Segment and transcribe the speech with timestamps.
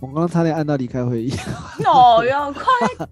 [0.00, 1.32] 我刚刚差点按到离开会议。
[1.86, 2.62] 哦哟，快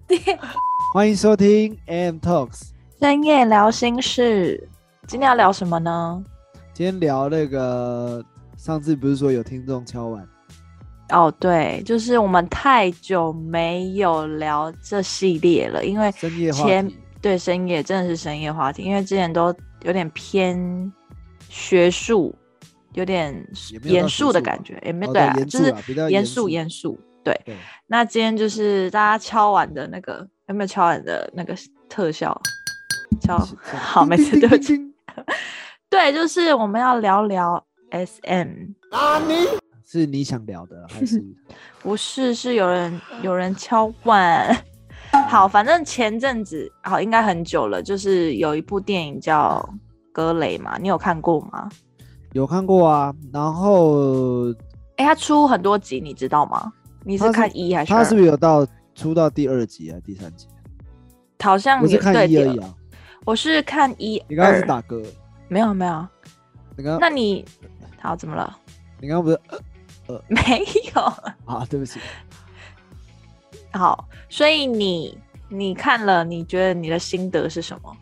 [0.07, 0.37] 点！
[0.93, 2.69] 欢迎收听 AM Talks，
[2.99, 4.69] 深夜聊心事。
[5.07, 6.23] 今天要聊什么呢？
[6.71, 8.23] 今天聊那个
[8.57, 10.27] 上次不是说有听众敲碗？
[11.09, 16.95] 哦，对，就是我们太久没有聊这系列了，因为深夜话前题。
[17.21, 20.91] 对深夜真的是深夜话题，因为之前都有点偏
[21.49, 22.35] 学术，
[22.93, 23.33] 有点
[23.83, 26.99] 严肃的感觉，也没哦对啊，就是严肃啊，比较严肃肃严肃。
[27.23, 27.39] 对，
[27.87, 31.55] 那今天就是大家敲完的那个有没有敲完的那个
[31.87, 32.39] 特效？
[33.21, 34.77] 敲好，没事，对不起。
[34.77, 34.93] 起。
[35.89, 38.73] 对，就是我们要聊聊 SM，
[39.85, 41.23] 是你想聊的还是？
[41.81, 44.65] 不是是有人有人敲碗。
[45.29, 49.63] 好，反正前阵子好应该很久了，就是有一部电影叫
[50.11, 51.69] 《格雷》嘛，你有看过吗？
[52.33, 54.51] 有看过啊，然后
[54.97, 56.71] 哎，他出很多集，你知道吗？
[57.03, 57.99] 你是看一还是二？
[57.99, 60.47] 他是不是有到出到第二集还是第三集？
[61.41, 62.73] 好像我是看一而已啊。
[63.25, 65.05] 我是看一你刚刚是，打嗝，
[65.47, 66.07] 没有没有。
[66.75, 67.45] 你刚那你
[67.99, 68.57] 好怎么了？
[68.99, 69.39] 你刚刚不是
[70.07, 70.39] 呃没
[70.95, 71.01] 有。
[71.45, 71.65] 啊？
[71.69, 71.99] 对不起，
[73.71, 75.17] 好，所以你
[75.49, 77.95] 你看了，你觉得你的心得是什么？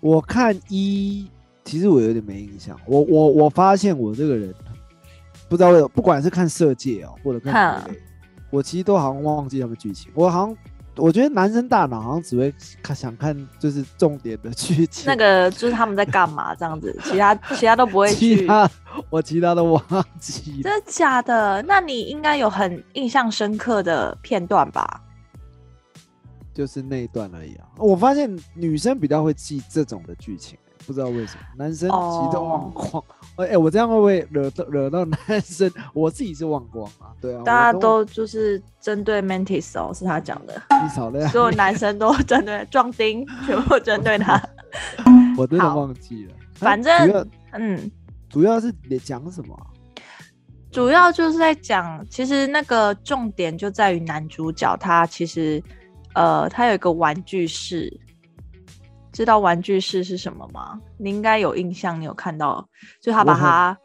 [0.00, 1.30] 我看一，
[1.64, 2.78] 其实我有点没印象。
[2.86, 4.54] 我我我发现我这个人
[5.48, 7.82] 不知道为什么，不管是看色戒哦，或者看
[8.50, 10.10] 我其实都好像忘记他们剧情。
[10.14, 10.56] 我好像
[10.96, 18.36] 我觉得男生大脑好像只会看想看就是重点的剧情，那个就是他们在干嘛这样子， 其他其他都不会去。
[18.36, 18.70] 其他
[19.10, 19.82] 我其他都忘
[20.20, 20.62] 记了。
[20.62, 21.60] 真的假的？
[21.62, 25.00] 那你应该有很印象深刻的片段吧？
[26.52, 27.66] 就是那一段而已啊。
[27.78, 33.02] 我发现女生比较会记这种的剧情，不知道为什么，男生其实都忘光。
[33.36, 35.70] 哎、我这样会不会惹到惹到男生？
[35.92, 44.40] 我自己是忘光啊，对啊，大家都就是针对 Mantis 哦，是他讲的，你少了，所有男生都针对壮丁，全部针对他。
[45.36, 46.34] 我真的忘记了。
[46.54, 47.90] 反正嗯，
[48.28, 49.66] 主要是你讲什么啊？
[50.70, 55.62] 主要就是在讲，其实那个重点就在于男主角他其实，
[56.14, 57.92] 呃，他有一个玩具室，
[59.14, 60.80] 知道玩具室是什么吗？
[60.98, 62.68] 你应该有印象，你有看到，
[63.00, 63.78] 就他把他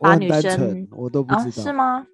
[0.00, 1.62] 把女生，我都不啊知道。
[1.62, 2.06] 是吗？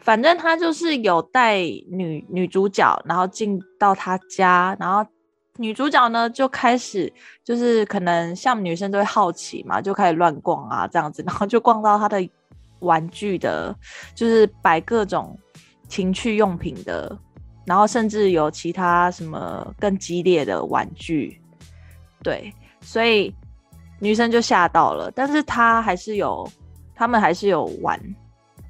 [0.00, 5.08] 反正他就是有带女女主角，然后进到他家，然后
[5.56, 7.12] 女主角呢就开始
[7.44, 12.28] 就是可能像女生都会好奇嘛，就开始乱逛啊这样子，然后就逛到他的
[12.80, 13.74] 玩具的，
[14.14, 15.38] 就是摆各种
[15.86, 17.16] 情趣用品的，
[17.66, 21.39] 然后甚至有其他什么更激烈的玩具，
[22.22, 23.34] 对，所以
[23.98, 26.48] 女生就吓到了，但是她还是有，
[26.94, 27.98] 他们还是有玩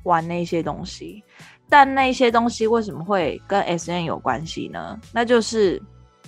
[0.04, 1.22] 玩那些东西，
[1.68, 4.98] 但那些东西为什么会跟 S N 有关系呢？
[5.12, 5.80] 那就是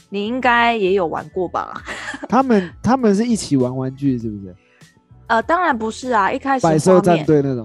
[0.08, 1.82] 你应该也有玩过吧？
[2.28, 4.54] 他们他们是一起玩玩具，是不是？
[5.28, 7.64] 呃，当然不是啊，一开始百兽战队那种。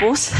[0.00, 0.34] 不是，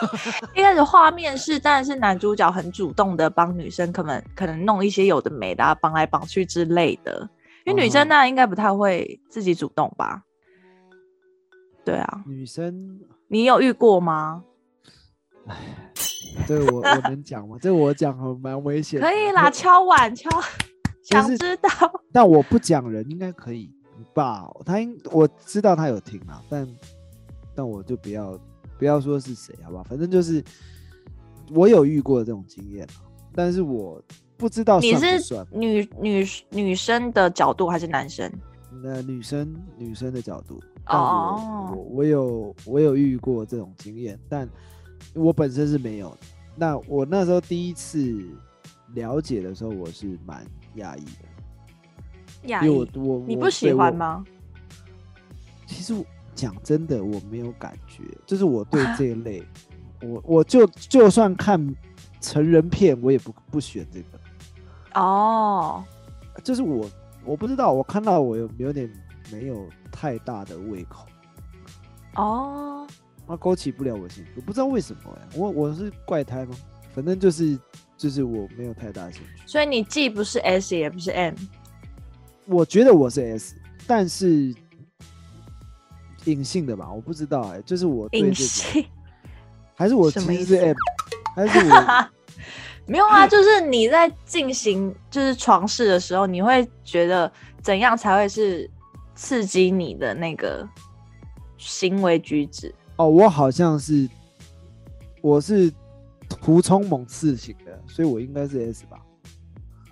[0.54, 7.28] 一开始画面是，当然是男主角很主动的帮女生，可能可能弄一些有的没的、啊，绑来绑去之类的。
[7.64, 10.22] 因为女生那应该不太会自己主动吧？
[11.84, 14.44] 对啊，女生，你有遇过吗？
[15.46, 15.56] 哎
[16.46, 17.58] 这个我我能讲吗？
[17.60, 18.98] 这个我讲很蛮危险。
[19.00, 20.30] 可以啦，敲碗敲，
[21.02, 21.68] 想知道。
[22.10, 23.70] 但我不讲人应该可以
[24.14, 24.48] 吧？
[24.64, 26.66] 他应我知道他有听啊，但
[27.54, 28.38] 但我就不要
[28.78, 29.82] 不要说是谁，好吧？
[29.82, 30.42] 反正就是
[31.50, 34.02] 我有遇过这种经验啊，但是我
[34.36, 35.46] 不知道你是。
[35.50, 38.30] 女女女生的角度还是男生？
[38.82, 44.48] 那女生女生的角度，但哦我我我有我有遇过这种经验，但
[45.14, 46.18] 我本身是没有的。
[46.56, 48.24] 那我那时候第一次
[48.94, 50.44] 了解的时候，我是蛮
[50.76, 54.24] 讶异的，亚因为我裔，我我你不喜欢吗？
[55.66, 55.94] 其实
[56.34, 59.42] 讲真的，我没有感觉，就是我对 这一类，
[60.02, 61.58] 我我就就算看
[62.22, 64.06] 成人片，我也不不选这个。
[64.94, 65.84] 哦，
[66.42, 66.88] 就是我
[67.24, 68.90] 我不知道，我看到我有有点
[69.30, 71.06] 没有太大的胃口，
[72.14, 72.86] 哦，
[73.26, 76.54] 它勾起不了我兴趣，我不知道为什么哎、我我是怪胎吗？
[76.94, 77.58] 反正就是
[77.96, 79.46] 就是我没有太大的兴趣。
[79.46, 81.34] 所以你既不是 S 也不是 M，
[82.46, 84.54] 我觉得我是 S，但是
[86.26, 88.84] 隐性的吧，我不知道哎、就是我对隐这个性。
[89.74, 90.76] 还是我其实是 M，
[91.34, 92.08] 还是我
[92.86, 97.30] 没有啊， 就是你在进行就是床事的时候，你会觉得
[97.62, 98.68] 怎样才会是
[99.14, 100.68] 刺激你的那个
[101.56, 102.74] 行为举止？
[102.96, 104.08] 哦，我好像是
[105.20, 105.72] 我是
[106.28, 108.98] 图冲猛刺型的，所以我应该是 S 吧。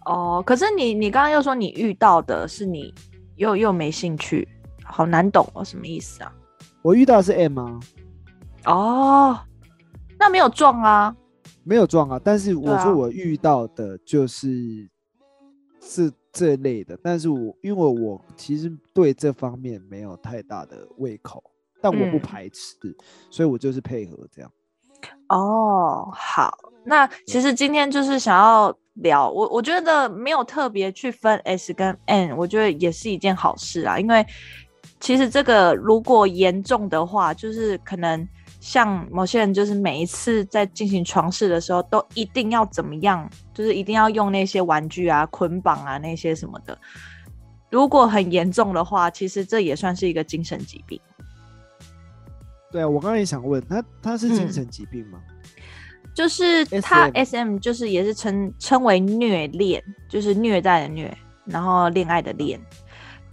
[0.06, 2.92] 哦，可是你你刚刚又说你遇到的是你
[3.36, 4.46] 又又没兴趣，
[4.82, 6.32] 好难懂哦，什么意思啊？
[6.82, 7.80] 我遇到的是 M 啊，
[8.64, 9.38] 哦，
[10.18, 11.14] 那没有撞啊？
[11.64, 14.48] 没有撞啊，但是我说我遇到的就是
[15.80, 21.42] 是这类的，但是我因为我其实对这方面没有太大的胃口，
[21.80, 22.96] 但我不嗯排斥，
[23.30, 24.50] 所以我就是配合这样。
[25.28, 26.52] 哦，好，
[26.84, 34.26] 那其实今天就是想要聊，我我觉得没有特别去分 S 跟 N，我觉得也是一件好事啊，因为
[34.98, 38.28] 其实这个如果严重的话，就是可能
[38.60, 46.78] 像某些人，就是每一次在进行床试的时候，都一定要怎么样，就是一定要用那些玩具啊、捆绑啊那些什么的。
[47.70, 51.00] 如果很严重的话，其实这也算是一个精神疾病。
[52.70, 55.20] 对啊，我刚刚也想问他，他是精嗯神疾病吗？
[56.12, 61.16] 就是他 S M 就是也是称称为虐恋，就是虐待的虐，
[61.46, 62.60] 然后恋爱的恋，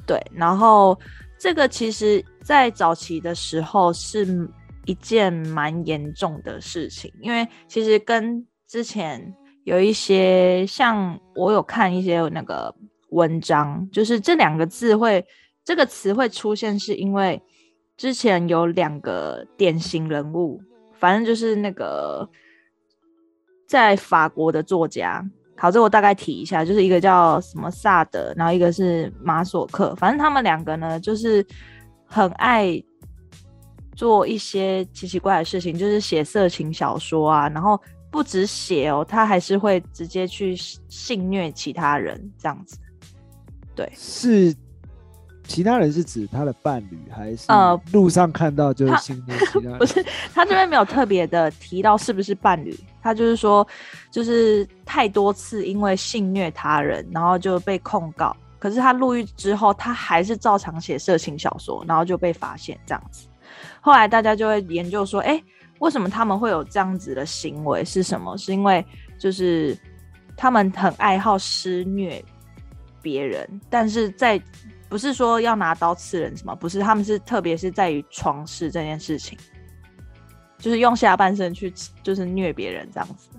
[0.06, 0.98] 对，然后
[1.40, 4.48] 这个其实在早期的时候是
[4.88, 9.36] 一件蛮严重的事情，因为其实跟之前
[9.66, 12.74] 有一些像我有看一些那个
[13.10, 15.24] 文章，就是这两个字会
[15.64, 17.40] 这个词会出现，是因为
[17.96, 20.60] 之前有两个典型人物，
[20.94, 22.28] 反正就是那个
[23.68, 25.24] 在法国的作家。
[25.60, 31.44] 好，这我大概提一下，就是一个叫什么萨德，然后一个是马索克，反正他们两个呢，就是
[32.06, 32.80] 很爱
[33.98, 42.78] 做一些奇奇怪怪的事情，就是写色情小说啊，然后不止写哦，他还是会直接去性虐其他人这样子。
[43.76, 44.56] 对，是
[45.48, 49.78] 其他人是指他的伴侣，还是呃路上看到就是性 虐其他人？
[49.80, 53.68] 不是，他这边没有特别的提到是不是伴侣，他就是说，
[54.12, 58.36] 就是太多次因为性虐他人，然后就被控告。
[58.60, 63.28] 可是他入狱之后，他还是照常写色情小说，然后就被发现这样子。
[63.88, 65.42] 后来大家就会研究说，哎、
[65.80, 67.86] 为什么他们会有这样子的行为？
[67.86, 68.38] 是什么？
[68.38, 68.86] 是因为
[69.18, 69.78] 就是
[70.36, 72.22] 他们很爱好施虐
[73.02, 74.38] 别人，但是在
[74.90, 79.40] 不是说要拿刀刺人什么，不是，他们是特别是在于床事这件事情，
[80.58, 81.74] 就是用下半身去
[82.04, 83.30] 就是虐别人这样子，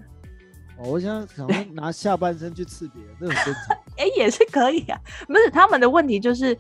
[0.79, 3.77] 哦，我想想说 拿下半身去刺别人，这很正常。
[3.99, 4.99] 哎、也是可以啊。
[5.27, 6.57] 不是他们的问题就是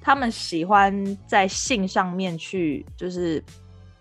[0.00, 3.42] 他们喜欢在性上面去，就是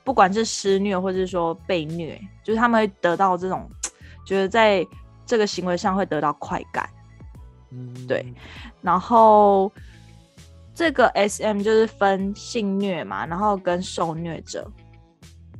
[0.04, 3.70] 不管是施虐或者是说被虐，就是他们会得到这种
[4.26, 4.86] 觉得在
[5.26, 6.90] 这个行为上会得到快感。
[7.70, 8.26] 嗯，对
[8.82, 9.72] 然后
[10.76, 14.70] 这个 S M 就是分性虐嘛，然后跟受虐者。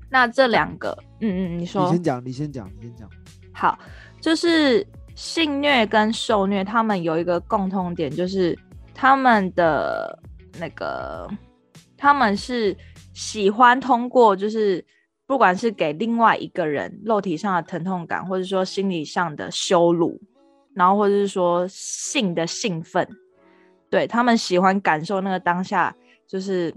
[0.10, 3.10] 那这两个，嗯嗯，你说你先讲，你先讲，你先讲。
[3.54, 3.78] 好，
[4.20, 8.58] 就是性虐跟受虐，他们有一个共通点，就是
[8.94, 10.18] 他们的
[10.60, 11.30] 那个
[11.98, 12.76] 他们是
[13.14, 14.84] 喜欢通过，就是
[15.28, 20.20] 不管是给另外一个人肉体上的疼痛感，或者说心理上的羞辱，
[20.74, 23.08] 然后或者是说性的兴奋，
[23.90, 25.96] 对他们喜欢感受那个当下，
[26.28, 26.74] 就是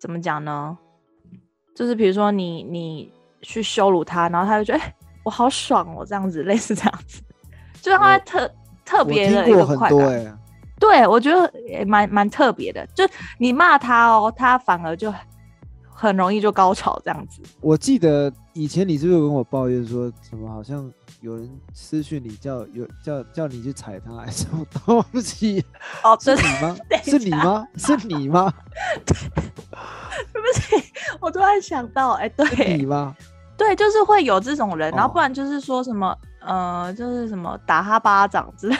[0.00, 0.76] 怎么讲呢？
[1.74, 4.84] 就是比如说你你去羞辱他，然后他就觉得、
[5.26, 7.20] 我好爽哦，这样子 类似这样子，
[7.82, 8.54] 就是他会特
[8.84, 10.38] 特我别的一个快感。
[10.78, 13.02] 对，我觉得也蛮蛮特别的，就
[13.38, 15.12] 你骂他哦，他反而就
[15.90, 17.42] 很容易就高潮这样子。
[17.60, 20.48] 我记得以前你是不是有跟我抱怨说什么？
[20.52, 20.88] 好像
[21.22, 25.64] 有人私讯你叫有叫叫你去踩他，还是什么东西？
[26.04, 27.66] 哦， 是你吗是你下吗？
[27.76, 28.54] 是你吗？
[29.06, 33.16] 对不起，我突然想到，哎，是你对吗？
[33.56, 38.76] 对，就是会有这种人，然后哦不然就是说什么，呃，就是什么打他巴掌之 类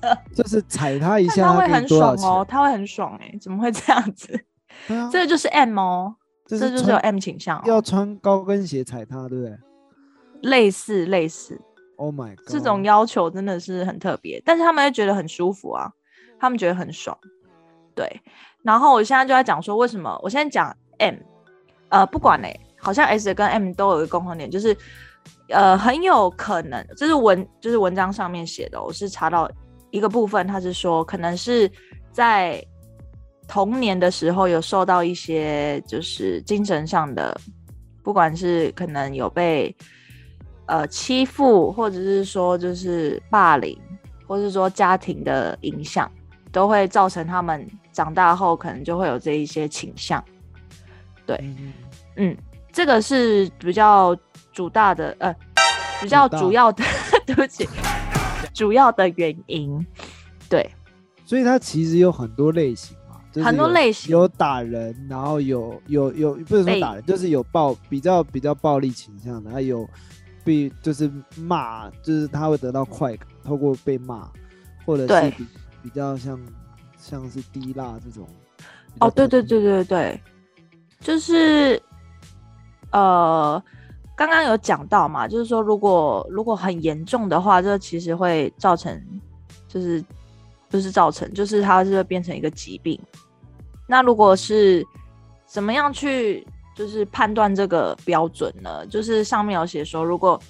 [0.00, 1.88] 的，就是踩他一下，但他会很？
[1.88, 4.38] 爽哦，他会很爽哎，怎么会这样子？
[5.10, 6.14] 这个就是 M 哦，
[6.46, 9.56] 这这就是有 M 倾向要哦，穿高跟鞋踩他，对不对
[10.42, 11.60] 类似类似。
[11.96, 12.48] ？Oh my god！
[12.48, 15.92] 这种要求真的是很特别，但是他们会觉得很舒服啊，
[16.38, 17.16] 他们觉得很爽，
[17.94, 18.22] 对。
[18.62, 21.16] 然后我现在就在讲说，为什么我现在讲 M，
[21.90, 24.76] 呃，不管嘞、好像 S 跟 M 都有一个共同点，就是
[25.48, 29.50] 呃，很有可能，这是文就是文章上面写的，我是查到
[29.90, 31.70] 一个部分，他是说可能是
[32.12, 32.64] 在
[33.46, 37.38] 童年的时候有受到一些就是精神上的，
[38.02, 39.74] 不管是可能有被
[40.66, 43.76] 呃欺负，或者是说就是霸凌，
[44.26, 46.10] 或者是说家庭的影响，
[46.52, 50.24] 都会造成他们长大后可能就会有这一些倾向。
[51.26, 51.36] 对
[52.16, 52.36] 嗯，
[52.72, 54.16] 这个是比较
[54.52, 55.34] 主大的呃
[56.00, 56.84] 比较主要的，
[57.26, 57.68] 对不起，
[58.54, 59.86] 主要的原因。
[60.48, 60.68] 对，
[61.24, 64.10] 所以它其实有很多类型嘛，就是很多有类型。
[64.10, 69.88] 有打人，然后有有有不能说打人，就是有暴比较比较暴力倾向的，还有
[70.42, 74.28] 被就是骂，就是他会得到快感，透过被骂，
[74.84, 75.46] 或者是比
[75.82, 76.40] 比较像
[76.98, 78.26] 像是低辣这种。
[78.98, 80.20] 哦，对对对对对，
[81.00, 81.80] 就是
[82.92, 83.62] 呃，
[84.16, 89.00] 刚刚有讲到嘛，就是说如果如果很严重的话，这其实会造成，
[89.68, 90.04] 就是
[90.68, 92.98] 不是造成，就是它是会变成一个疾病。
[93.86, 94.86] 那如果是
[95.46, 98.86] 怎么样去就是判断这个标准呢？
[98.86, 100.40] 就是上面有写说，如果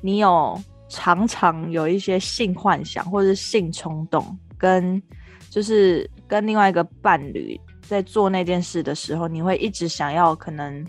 [0.00, 5.02] 你有常常有一些性幻想或者性冲动，跟
[5.48, 10.84] 就是跟另外一个伴侣在做那件事的时候，你会一直想要可能，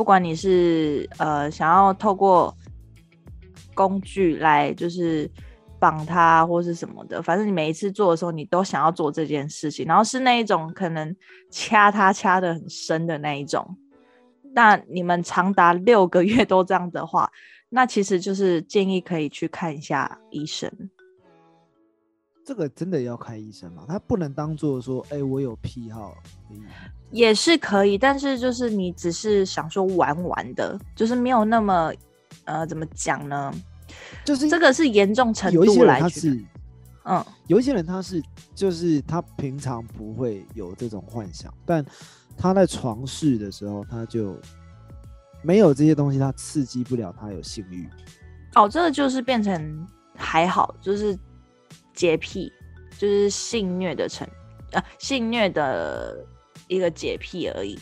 [0.00, 2.56] 不管你是呃想要透过
[3.74, 5.30] 工具来就是
[5.78, 11.14] 绑他或是什么的，反正你每一次做的时候，你都想要做这件事情，然后是那一种可能
[11.50, 13.76] 掐他掐的很深的那一种。
[14.54, 17.30] 那你们长达六个月都这样的话，
[17.68, 20.72] 那其实就是建议可以去看一下医生。
[22.42, 23.84] 这个真的要看医生嘛？
[23.86, 26.14] 他不能当做说，哎、我有癖好。
[27.10, 31.92] 也是可以，但是就是你只是想说玩玩的，就是没有那么
[32.44, 33.52] 呃，怎么讲呢？
[34.24, 36.40] 就是这个是严重程度来是
[37.04, 38.22] 嗯，有一些人他是
[38.54, 41.84] 就是他平常不会有这种幻想，但
[42.36, 44.38] 他在床事的时候他就
[45.42, 47.88] 没有这些东西，他刺激不了他有性欲。
[48.54, 51.18] 哦，这个就是变成还好，就是
[51.94, 52.52] 洁癖，
[52.98, 54.28] 就是性虐的成
[54.72, 56.16] 呃性虐的
[56.70, 57.78] 一个洁癖而已。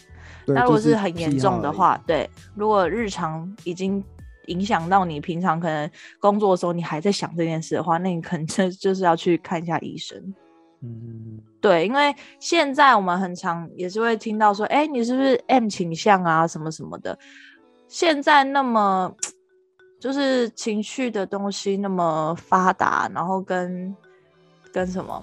[0.46, 4.02] 那如果是很严重的话，，对，如果日常已经
[4.46, 10.18] 影响到你平常可能工作的时候，你还在想这件事的话，那你可能就就是要去看一下医生。
[10.80, 17.18] 嗯，对，因为现在我们很常也是会听到说，哎，你是不是 M 倾向啊，什么什么的。
[17.88, 19.12] 现在那么
[20.00, 23.94] 就是情绪的东西那么发达，然后跟
[24.72, 25.22] 跟什么，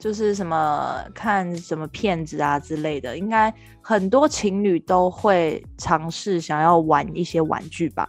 [0.00, 8.08] 就是什么看什么片子啊之类的，应该很多情侣都会尝试想要玩一些玩具吧，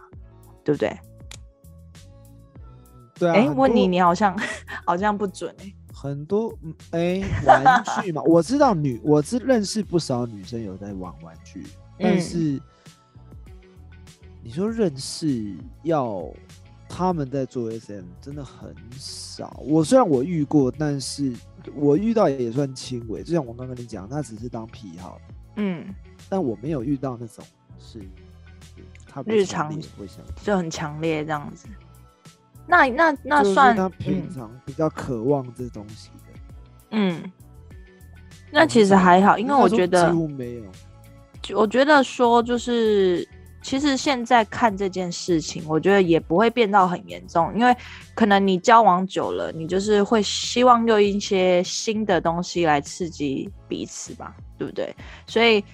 [0.64, 0.98] 对不对？
[3.14, 3.34] 对啊。
[3.34, 4.34] 哎、很问你，你好像
[4.86, 11.62] 好像不准哎、很多嗯哎、玩具嘛，我知道女，我知认识不少女生有在玩玩具，
[11.98, 12.60] 但嗯是
[14.42, 16.26] 你说认识要
[16.88, 19.62] 他们在做 SM 真的很少。
[19.64, 21.32] 我虽然我遇过，但是
[21.74, 25.20] 我遇到也算轻微，就像我刚跟你讲，他只是当癖好，
[25.56, 25.84] 嗯，
[26.28, 27.44] 但我没有遇到那种
[27.78, 28.00] 是
[29.08, 31.68] 他日常会想，就很强烈这样子。
[32.66, 36.40] 那那那算他平嗯常比较渴望这东西的。
[36.92, 37.22] 嗯，
[38.50, 40.62] 那其实还好，因为我觉得几乎没有。
[41.56, 43.26] 我觉得说，就是
[43.62, 47.74] 其实现在看这件事情，我觉得也不会变到很严重，因为
[48.14, 54.94] 可能你交往久了，你就是会希望用一些新的东西来刺激彼此吧，对不对？
[55.26, 55.64] 所以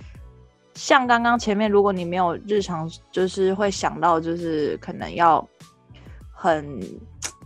[0.75, 5.45] 像刚刚前面，如果你没有日常，就是会想到，就是可能要
[6.31, 6.79] 很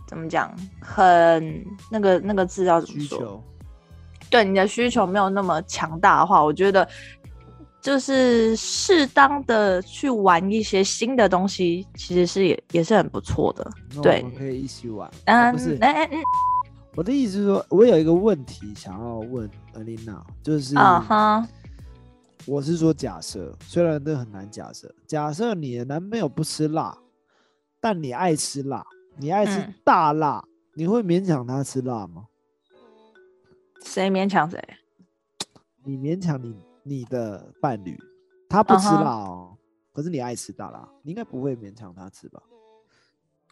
[0.07, 3.43] 怎么讲，很那个那个字要怎么说？
[4.29, 6.87] 对你的需求没有那么强大的话，我觉得
[7.83, 13.69] 就是适当的去玩一些新的东西，其实是也也是很不错的。
[14.01, 15.07] 对我们可以一起玩。
[15.09, 16.21] 哦嗯不是，哎嗯
[16.95, 21.47] 我的意思是说，我有一个问题想要问 Alina，就是，啊哈，
[22.45, 26.97] 我是说假设，虽然这很难假设，假设你的男朋友不吃辣，
[27.81, 28.85] 但你爱吃辣，
[29.17, 32.27] 你爱吃嗯大辣，你会勉强他吃辣吗？
[33.83, 34.63] 谁勉强谁？
[35.83, 37.97] 你勉强你你的伴侣，
[38.49, 39.57] 他不吃辣哦
[39.93, 42.41] 可是你爱吃大辣，你应该不会勉强他吃吧？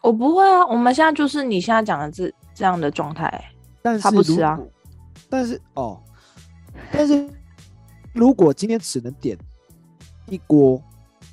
[0.02, 3.52] 我不会啊，我们现在就是你现在讲的这这样的状态。
[3.80, 4.58] 但是他不吃啊，
[5.30, 6.02] 但是哦，
[6.92, 7.28] 但是
[8.12, 9.38] 如果今天只能点
[10.26, 10.82] 一锅，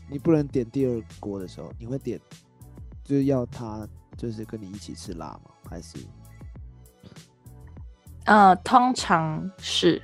[0.09, 2.19] 你不能点第二锅的时候，你会点
[3.03, 3.87] 就是要他
[4.17, 5.51] 就是跟你一起吃辣吗？
[5.69, 5.97] 还是
[8.25, 10.01] 呃，通常是，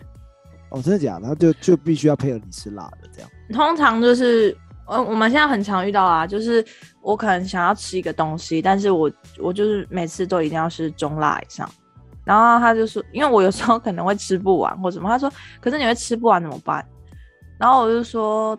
[0.75, 1.27] 哦真的假的？
[1.27, 3.29] 他就就必须要配合你吃辣的这样？
[3.53, 4.55] 通常就是，
[4.87, 6.63] 呃，我们现在很常遇到啊，就是
[7.01, 11.69] 我可能想要吃一个东西，但是我我就是每次都一定要是中辣以上。
[12.25, 16.85] 然后他就说，因为我有时候可能会吃不完或什么，他说，可是你会吃不完怎么办？
[17.57, 18.57] 然后我就说，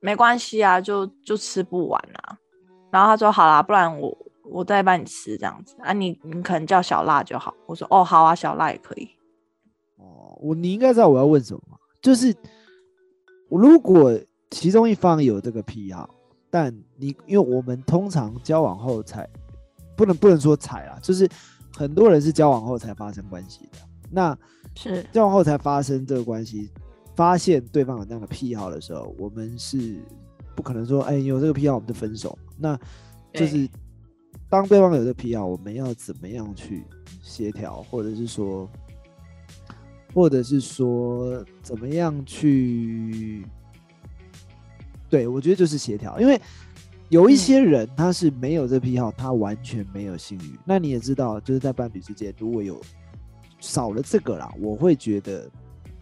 [0.00, 2.36] 没关系啊，就就吃不完啊。
[2.90, 4.16] 然后他说好啦，不然我
[4.50, 7.54] 我再帮你吃这样子啊，你你可能叫小辣就好。
[7.66, 9.08] 我说哦好啊，小辣也可以。
[10.40, 11.76] 哦，我你应该知道我要问什么吗？
[12.02, 12.34] 就是
[13.48, 14.18] 如果
[14.50, 16.08] 其中一方有这个癖好，
[16.50, 19.28] 但你因为我们通常交往后才
[19.96, 21.28] 不能不能说才啦，就是
[21.76, 23.78] 很多人是交往后才发生关系的。
[24.10, 24.36] 那
[24.74, 26.70] 是交往后才发生这个关系，
[27.14, 30.00] 发现对方有那样的癖好的时候，我们是
[30.56, 32.36] 不可能说，哎，有这个癖好我们就分手。
[32.58, 32.78] 那
[33.32, 33.68] 就是
[34.48, 36.84] 当对方有这个癖好，我们要怎么样去
[37.22, 38.68] 协调，或者是说，
[40.12, 43.44] 或者是说怎么样去？
[45.08, 46.40] 对我觉得就是协调，因为
[47.08, 50.56] 有一些人他是没有这癖好，他完全没有性欲。
[50.64, 52.80] 那你也知道，就是在伴侣之间，如果有
[53.58, 55.50] 少了这个啦，我会觉得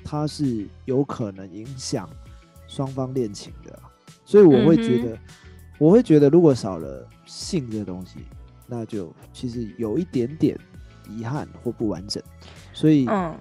[0.04, 2.08] 他是有可能影响
[2.66, 3.80] 双方恋情的，
[4.26, 5.18] 所以我会觉得，
[5.78, 8.18] 我会觉得如果少了性这东西，
[8.66, 10.58] 那就其实有一点点
[11.08, 12.22] 遗憾或不完整。
[12.74, 13.34] 所以，嗯，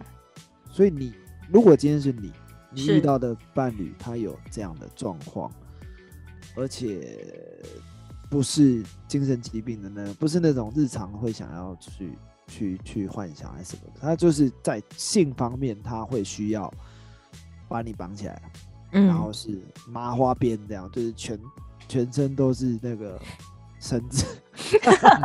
[0.78, 1.12] 所以你
[1.50, 2.32] 如果今天是你，
[2.70, 5.52] 你遇到的伴侣他有这样的状况，
[6.56, 7.20] 而且
[8.30, 12.16] 不是精神疾病的呢，不是那种日常会想要去
[12.46, 16.72] 去去幻想还是什么的，他就是在性方面他会需要
[17.68, 18.40] 把你绑起来，
[18.92, 21.40] 然后嗯，是麻花辫这样，就是全
[21.88, 23.20] 全身都是那个
[23.80, 24.24] 绳子，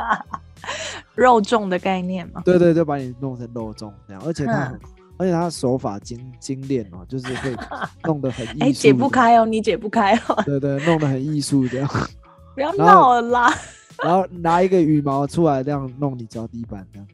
[1.14, 2.40] 肉粽的概念嘛。
[2.42, 4.80] 对对，就把你弄成肉粽这样，而且他很，嗯
[5.18, 7.56] 而且他手法精精炼哦， 就是会
[8.04, 11.88] 弄得很艺术，哎，解不，开哦，你解不开哦， 对对，弄得很艺术这样，
[12.54, 13.54] 不要闹了啦，
[14.02, 17.06] 然后拿一个羽毛出来这样弄你脚底板这样，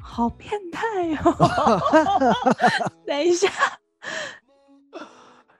[0.00, 0.80] 好变态
[1.24, 1.80] 哦。
[3.06, 3.48] 等一下，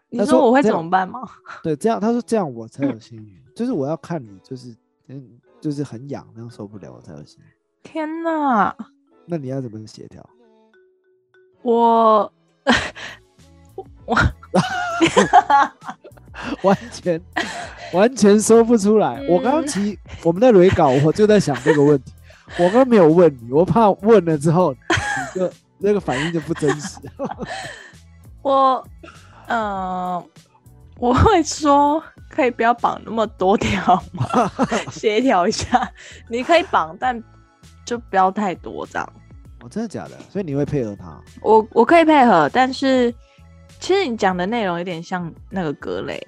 [0.08, 1.20] 你说我会怎么办吗？
[1.62, 4.74] 对，这样他说这样我才有性欲，就是我要看你就是
[5.08, 7.46] 嗯就是很痒，那样受不了我才有性欲，
[7.82, 8.74] 天哪，
[9.26, 10.24] 那你要怎么协调？
[11.62, 12.32] 我
[14.06, 14.16] 我
[16.62, 17.20] 完全
[17.92, 19.20] 完全说不出来。
[19.28, 22.12] 我刚刚嗯其我们在雷稿，我就在想这个问题，
[22.58, 26.98] 我刚刚没有问你，我怕问了之后你就那个反应就不真实。
[28.42, 28.82] 我
[29.46, 30.24] 呃，
[30.98, 34.26] 我会说可以不要绑那么多条吗？
[34.90, 35.90] 协调一下，
[36.28, 37.22] 你可以绑，但
[37.84, 39.12] 就不要太多这样。
[39.62, 40.18] 哦，真的假的？
[40.30, 41.20] 所以你会配合他？
[41.42, 43.12] 我我可以配合，但是
[43.78, 46.18] 其实你讲的内容有点像那个格雷，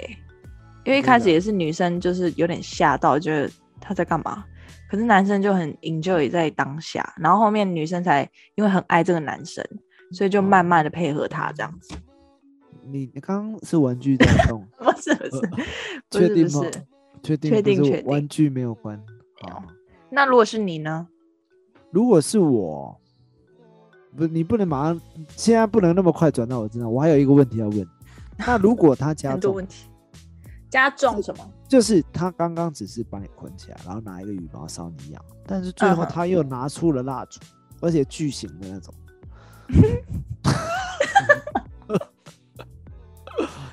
[0.84, 4.44] 因为一开始也是女生就是有点吓到，觉得他在干嘛，
[4.90, 9.64] 可是男生就很 enjoy 在当下，然后后面女生才因为很爱这个男生，
[10.12, 11.94] 所以就慢慢的配合他这样子。
[12.84, 15.40] 你你刚刚是玩具在动，不是不是，
[16.10, 16.82] 不 确定吗是不是。？
[17.22, 19.00] 确定确定确定玩具没有关。
[19.42, 19.62] 好，
[20.10, 21.06] 那如果是你呢？
[21.92, 23.00] 如果是我，
[24.16, 25.00] 不，你不能马上，
[25.36, 26.90] 现在不能那么快转到我身上。
[26.92, 27.86] 我还有一个问题要问。
[28.38, 29.88] 那如果他加重问，题。
[30.70, 31.50] 加重什么？
[31.68, 37.40] 就是他刚刚只是把你捆起来，然后拿一个羽毛烧你痒，但是最后他又拿出了蜡烛，
[37.80, 38.94] 而且巨型的那种，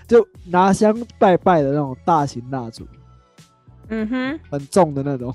[0.08, 2.86] 就拿香拜拜的那种大型蜡烛，
[3.88, 5.34] 嗯哼，很重的那种。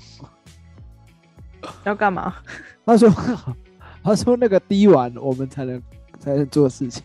[1.83, 2.35] 要干嘛？
[2.85, 3.09] 他说，
[4.05, 5.81] 他说那个滴完我们才能
[6.19, 7.01] 才能做事情。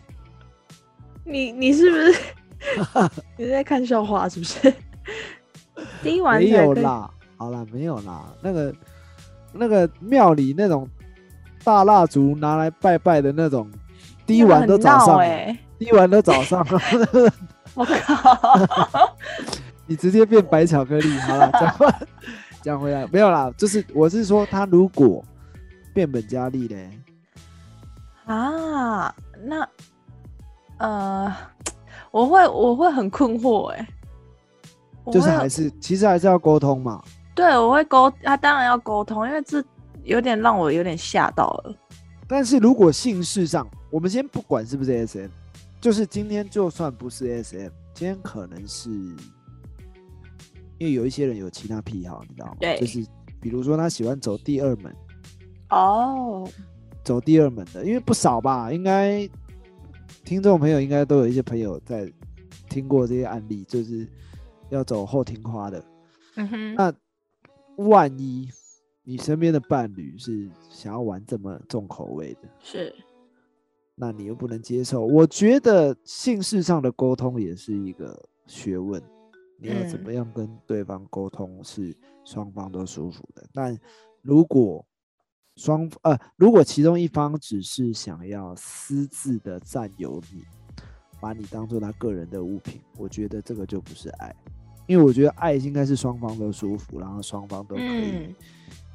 [1.23, 2.19] 你你是不是
[3.37, 4.29] 你在看笑话？
[4.29, 4.71] 是不是？
[6.03, 8.31] 滴完没有啦，好啦，没有啦。
[8.41, 8.73] 那个
[9.51, 10.87] 那个庙里那种
[11.63, 13.67] 大蜡烛拿来拜拜的那种，
[14.27, 16.79] 滴完都早上了，哎、滴完都早上了，
[17.73, 19.15] 我靠！
[19.87, 21.09] 你直接变白巧克力。
[21.19, 21.87] 好了，讲回
[22.61, 25.23] 讲回来，没有啦，就是我是说，他如果
[25.93, 26.89] 变本加厉嘞，
[28.25, 29.67] 啊，那
[30.77, 31.33] 呃，
[32.11, 33.87] 我会我会很困惑哎、
[35.11, 37.03] 就是还是其实还是要沟通嘛。
[37.33, 39.63] 对我会沟，他、当然要沟通，因为这
[40.03, 41.75] 有点让我有点吓到了。
[42.27, 45.29] 但是如果姓氏上，我们先不管是不是 SM，
[45.79, 48.89] 就是今天就算不是 SM，今天可能是，
[50.77, 52.57] 因为有一些人有其他癖好，你知道吗？
[52.59, 53.05] 对就是
[53.39, 54.95] 比如说他喜欢走第二门，
[55.71, 56.47] 哦，
[57.03, 59.27] 走第二门的，因为不少吧，应该
[60.23, 62.11] 听众朋友应该都有一些朋友在
[62.69, 64.07] 听过这些案例，就是
[64.69, 65.83] 要走后庭花的。
[66.35, 66.93] 嗯哼，那
[67.77, 68.49] 万一
[69.03, 72.93] 你身边的伴侣是想要玩这么重口味的，是
[73.95, 79.01] 那你又不能接受，我觉得姓氏上的沟通也是一个学问。
[79.57, 83.47] 你要怎么样跟对方沟通是双方都舒服的。
[83.53, 83.77] 但
[84.21, 84.83] 如果
[85.57, 90.43] 双呃，如果其中一方只是想要私自的占有你，
[91.19, 94.35] 把你当做他个人的物品，我觉得这个就不是爱，
[94.87, 98.35] 因为我觉得爱应该是双方都舒服，然后双方都可以嗯。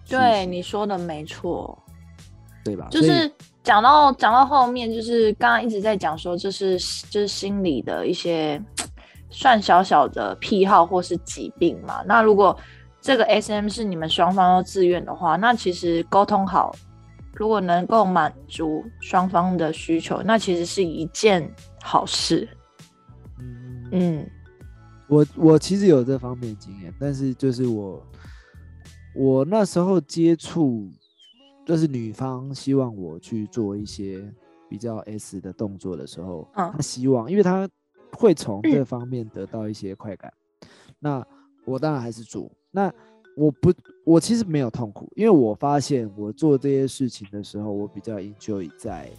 [0.09, 1.77] 对，你说的没错，
[2.65, 2.89] 对吧？
[2.91, 3.31] 就是
[3.63, 6.79] 讲到讲到后面，就是刚刚一直在讲说，这是
[7.11, 8.63] 就是心理的一些
[9.31, 12.03] 算小小的癖好或是疾病嘛。
[12.07, 12.57] 那如果
[13.07, 16.75] 这个 S M 是你们双方都自愿的话，那其实沟通好，
[17.35, 21.49] 如果能够满足双方的需求，那其实是一件
[21.81, 22.49] 好事。
[23.39, 24.31] 嗯，嗯
[25.07, 28.03] 我我其实有这方面经验，但是就是我
[29.15, 30.91] 我那时候接触，
[31.65, 34.21] 就是女方希望我去做一些
[34.69, 37.69] 比较 S 的动作的时候，嗯她希望，因为她
[38.11, 40.33] 会从这方面得到一些快感，
[40.99, 41.25] 那
[41.65, 42.51] 我当然还是做。
[42.77, 42.93] 那
[43.35, 43.73] 我不，
[44.05, 49.11] 我其实没有痛苦，因为我发现我做这些事情的时候，我比较 enjoy 在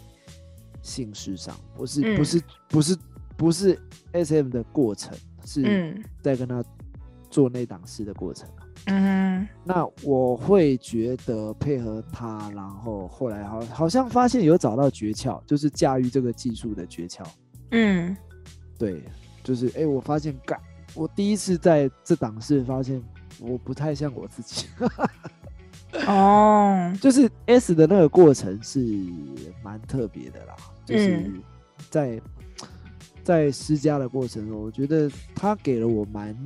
[0.80, 2.98] 性事上，不是不嗯是不是
[3.36, 3.78] 不是
[4.12, 5.12] SM 的过程，
[5.44, 6.62] 是嗯在跟他
[7.28, 8.48] 做那档事的过程。
[8.86, 17.26] 嗯那我会觉得配合他，然后后来好好像发现有找到诀窍，就是驾驭这个技术的诀窍。
[17.72, 18.16] 嗯
[18.78, 19.02] 对，
[19.42, 20.60] 就是哎、诶我发现干，
[20.94, 23.02] 我第一次在这档事发现
[23.40, 24.66] 我不太像我自己，
[26.06, 26.92] 哦。
[27.00, 28.80] 就是 S 的那个过程是
[29.62, 31.42] 蛮特别的啦，就是嗯
[31.90, 32.20] 在、
[33.22, 36.36] 在施加的过程中，我觉得他给了我蛮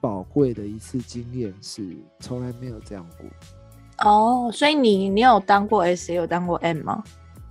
[0.00, 3.26] 宝贵的一次经验，是从来没有这样过。
[4.10, 7.02] 哦，所以你你有当过 S，也有当过 M 吗？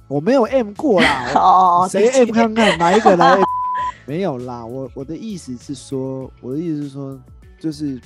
[0.08, 3.38] 我没有 M 过啦， 哦，谁 M 看看哪一个来
[4.06, 7.18] 没有啦，我我的意思是说，我的意思是说，
[7.58, 7.98] 就是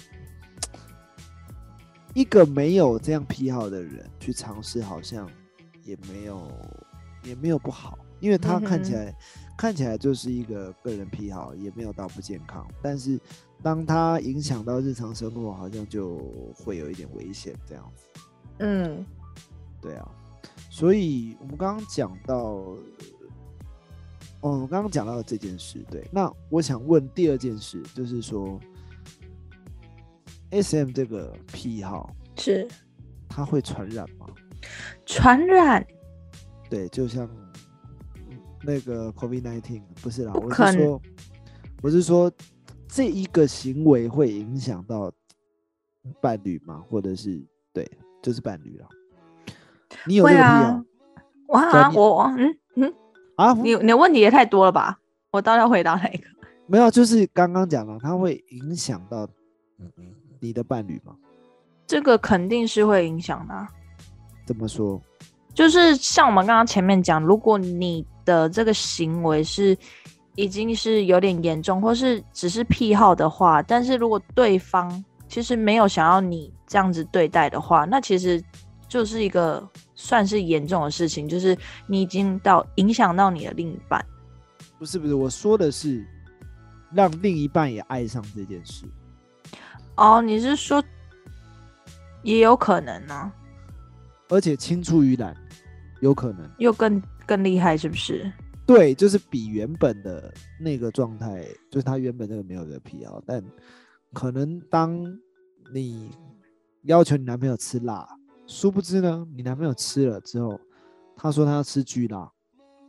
[2.15, 5.29] 一个没有这样癖好的人去尝试，好像
[5.83, 6.51] 也没有
[7.23, 9.15] 也没有不好，因为他看起来、
[9.55, 13.19] 看起来就是一个个人癖好，也没有到不健康，但是
[13.61, 16.17] 当他影响到日常生活，好像就
[16.55, 18.05] 会有一点危险这样子。
[18.59, 19.05] 嗯。
[19.81, 20.09] 对啊，
[20.71, 22.35] 所以我们刚刚讲到，
[24.39, 28.59] 哦，我们刚刚讲到这件事，对，那我想问第二件事，就是说
[30.51, 32.67] ，S M 这个癖好，是
[33.27, 34.27] 它会传染吗？
[35.05, 35.85] 传染，
[36.69, 37.29] 对，就像
[38.15, 41.01] 嗯那个 COVID nineteen，不是啦，我是说，
[41.83, 42.31] 我是说
[42.87, 45.11] 这一个行为会影响到
[46.19, 46.83] 伴侣吗？
[46.89, 47.39] 或者是
[47.73, 47.89] 对，
[48.23, 48.87] 就是伴侣了。
[50.07, 50.83] 你有这个癖会啊好
[51.47, 52.93] 哇所以，你我嗯嗯，
[53.35, 53.53] 啊？
[53.53, 54.99] 你你的问题也太多了吧？
[55.31, 56.27] 我到底要回答哪一个？
[56.65, 59.27] 没有，就是刚刚讲了，它会影响到
[59.77, 60.05] 嗯嗯
[60.45, 61.15] 你的伴侣吗？
[61.87, 63.67] 这个肯定是会影响的啊、
[64.45, 65.01] 怎么说？
[65.53, 69.77] 就是像我们刚刚前面讲，如果你的这个行为是
[70.35, 78.43] 已经是有点严重，或是只是癖好的话，但是如果对方其实没有想要你这样子对待的话，那其实
[78.87, 84.03] 就是一个算是严重的事情，就是你已经到影响到你的另一半。
[84.77, 86.05] 不是不是，我说的是
[86.91, 88.85] 让另一半也爱上这件事。
[89.97, 90.83] 哦，你是说
[92.23, 93.31] 也有可能呢、
[94.29, 95.35] 而且青出于蓝，
[96.01, 96.49] 有可能。
[96.57, 98.31] 又更更厉害是不是？
[98.65, 103.43] 对，就是比原本的那个状态，就是他原本那个没有的疲劳，但
[104.11, 104.99] 可能当
[105.71, 106.09] 你
[106.83, 108.07] 要求你男朋友吃辣，
[108.47, 110.59] 殊不知呢，你男朋友吃了之后，
[111.15, 112.29] 他说他要吃巨辣，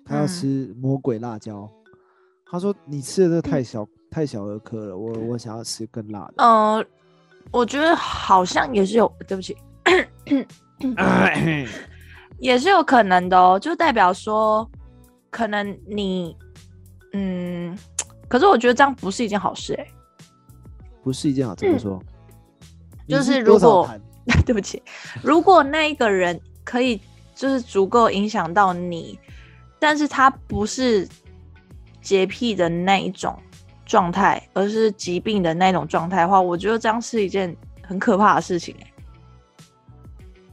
[0.04, 1.70] 他要嗯吃魔鬼辣椒，
[2.46, 6.44] 他说你吃的这个太小、太小儿科了，我我想要吃更辣的。
[6.44, 6.84] 呃，
[7.50, 9.56] 我觉得好像也是有，对不起，
[12.38, 14.68] 也是有可能的哦，就代表说，
[15.30, 16.36] 可能你，
[17.12, 17.76] 嗯，
[18.28, 19.86] 可是我觉得这样不是一件好事哎、
[21.02, 21.98] 不是一件好，怎么说？
[22.02, 22.06] 嗯
[23.08, 23.88] 就是如果
[24.44, 24.82] 对不起，
[25.22, 27.00] 如果那一个人可以
[27.36, 29.16] 就是足够影响到你，
[29.78, 31.08] 但是他不是
[32.02, 33.40] 洁癖的那一种
[33.86, 38.92] 状态，而是疾病的那种状态的话，我觉得这样是一件很可怕的事情哎、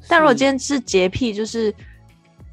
[0.07, 1.73] 但如果今天是洁癖，就是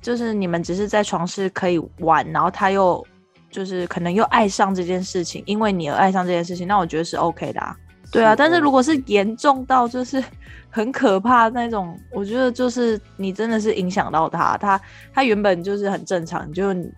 [0.00, 3.06] 就是你们只是在床是可以玩，然后他又
[3.50, 7.76] 就是可能又爱上这件事情，因为你而爱上这件事情，那我觉得是 OK 的啊。
[8.12, 10.20] 对啊，但是如果是严重到就是
[10.68, 14.80] 很可怕那种，我觉得就是你真的是影响到他，他
[15.12, 16.92] 他原本就是很正常，就你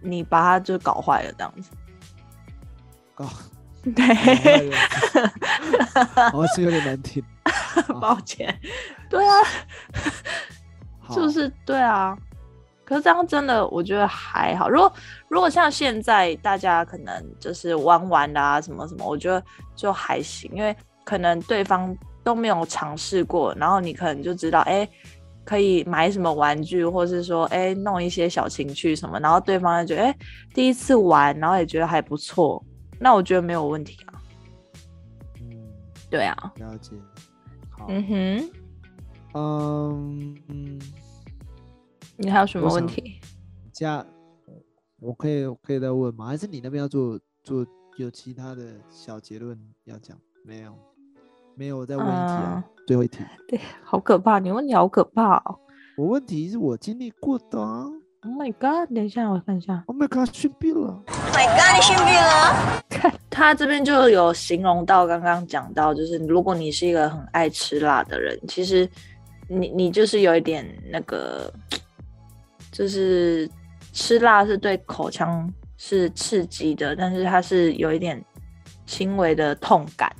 [0.00, 1.70] 你把他就搞坏了这样子。
[3.16, 3.24] 搞
[3.96, 4.70] 对，
[6.34, 7.24] 我是有点难听。
[8.00, 8.54] 抱歉。
[9.08, 9.32] 对啊，
[11.00, 12.16] 好就是对啊。
[12.84, 14.68] 可是这样真的，我觉得还好。
[14.68, 14.92] 如果
[15.28, 19.42] 如果像现在大家可能就是玩玩的啊，什么什么，我觉得
[19.74, 24.88] 就还行，因为可能对方都没有尝试过，然后你可能就知道，哎、
[25.44, 30.16] 可以买什么玩具，或是说，哎、弄一些小情趣什么，然后对方就觉得，哎、
[30.54, 32.64] 第一次玩，然后也觉得还不错，
[32.98, 34.22] 那我觉得没有问题啊。
[35.40, 35.72] 嗯，
[36.10, 36.96] 对啊，了解。
[37.70, 38.50] 好，嗯哼，
[39.34, 40.80] 嗯嗯，
[42.16, 43.20] 你还有什么问题？
[43.72, 44.04] 加，
[44.98, 46.26] 我可以我可以再问吗？
[46.26, 47.66] 还是你那边要做做
[47.98, 50.18] 有其他的小结论要讲？
[50.44, 50.74] 没有，
[51.54, 53.18] 没有，我再问一题啊，最后一题。
[53.48, 54.38] 对，好可怕！
[54.38, 55.58] 你问题好可怕哦。
[55.98, 57.86] 我问题是我经历过的、啊。
[58.26, 58.92] Oh my god！
[58.92, 59.84] 等一下，我看一下。
[59.86, 61.00] Oh my god，逊毙了！
[62.90, 68.88] 看他这边就有形容到，刚刚讲到，就是如果你是一个很爱吃辣的人，其实
[69.48, 71.52] 你你就是有一点那个，
[72.72, 73.48] 就是
[73.92, 78.20] 吃辣是对口腔是刺激的，但是它是有一点
[78.86, 80.12] 轻微的痛感，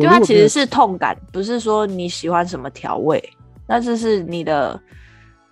[0.00, 3.22] 就它其实是痛感，不是说你喜欢什么调味，
[3.68, 4.80] 那这是你的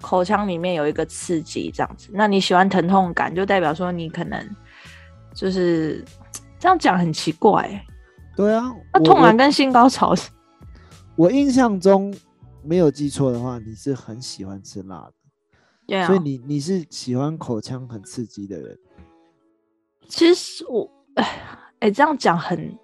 [0.03, 2.11] 口腔里面有一个刺激这样子。
[2.12, 4.47] 那你喜欢疼痛感，就代表说你可能
[5.35, 6.05] 就是
[6.59, 7.87] 这样讲很奇怪欸、
[8.37, 10.29] 对啊，那痛感跟性高潮是
[11.17, 12.15] 我印象中
[12.62, 15.12] 没有记错的话，你是很喜欢吃辣的，
[15.87, 16.19] 对啊所以。
[16.19, 18.79] 你你是喜欢口腔很刺激的人。
[20.09, 21.41] 其实我哎
[21.81, 22.79] 哎这样讲很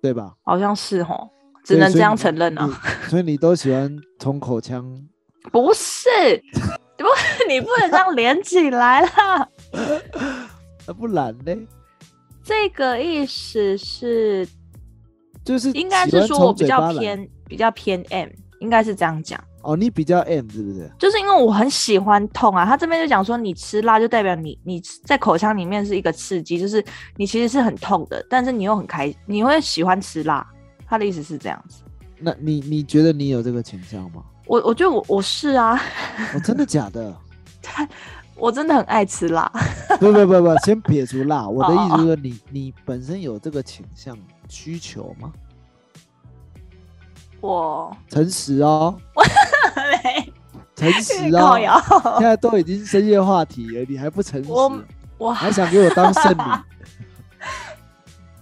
[0.00, 0.34] 对吧？
[0.42, 1.28] 好像是哦，
[1.64, 2.66] 只能这样承认啊。
[2.66, 4.84] 你所以你都喜欢从口腔，
[5.52, 6.08] 不是，
[6.96, 7.04] 不，
[7.48, 9.48] 你不能这样连起来啦。
[10.86, 11.54] 那，不然呢，
[12.44, 14.46] 这个意思是
[15.44, 18.28] 就是应该是说我比较偏比较偏 M，
[18.60, 19.42] 应该是这样讲。
[19.62, 20.88] 哦，你比较 M 是不是？
[20.96, 26.84] 就是因为我很喜欢痛啊，他这边就讲说，你吃辣就代表你你在口腔里面是一个刺激，就是
[27.16, 30.46] 你其实是很痛的，但是你又很开，你会喜欢吃辣。
[30.86, 31.82] 他的意思是这样子，
[32.20, 34.22] 那你你觉得你有这个倾向吗？
[34.46, 35.78] 我我觉得我我是啊，
[36.34, 37.14] 哦，真的假的？
[38.36, 39.50] 我真的很爱吃辣。
[39.98, 44.16] 不不不不，先撇除辣，我的意思哦是说你你本身有这个倾向
[44.48, 45.32] 需求吗？
[47.40, 48.96] 我诚实哦，
[50.04, 50.32] 没
[50.74, 51.80] 诚实哦，摇，
[52.18, 54.80] 现在都已经深夜话题了，你还不诚实，我
[55.18, 56.42] 我还想给我当圣女？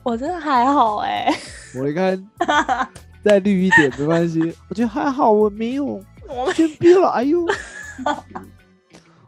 [0.02, 1.32] 我真的还好哎、
[1.78, 2.28] 我一看
[3.24, 7.40] 再绿一点没关系， 我觉得还好，我没有我先憋了，哎呦，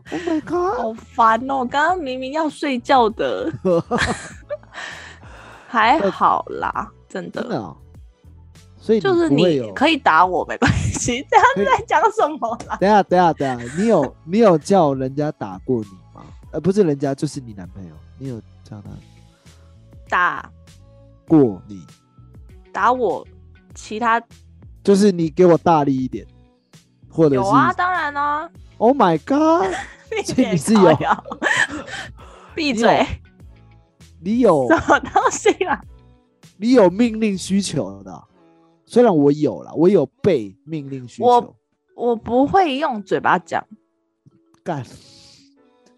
[0.09, 0.79] Oh my god！
[0.79, 1.59] 好烦哦！
[1.59, 3.53] 我刚刚明明要睡觉的，
[5.67, 7.41] 还好啦，真的。
[7.41, 7.77] 真的、哦，
[8.79, 9.29] 所以就是。
[9.29, 12.77] 你可以打我没关系，这样在讲什么啦？
[12.81, 16.23] 等一下等一下等一下，你有你有叫人家打过你吗？
[16.53, 18.91] 呃，不是人家，就是你男朋友，你有叫他
[20.09, 20.49] 打
[21.27, 21.85] 过你？
[22.73, 23.27] 打我，
[23.77, 24.21] 其他
[24.83, 26.27] 就是你给我大力一点，
[27.09, 29.73] 或者是有啊，当然啊，Oh my god！
[30.25, 30.97] 所 以你是有
[32.55, 33.07] 闭你嘴，
[34.21, 35.81] 你有什么东西啊？
[36.57, 38.25] 你有命令需求的啊，
[38.87, 41.27] 虽然我有了，我有被命令需求。
[41.29, 41.57] 我
[41.97, 43.67] 我不会用嘴巴讲，
[44.65, 44.85] 干，